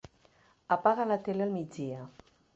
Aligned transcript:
Apaga 0.77 1.05
la 1.11 1.19
tele 1.29 1.47
al 1.49 1.55
migdia. 1.61 2.03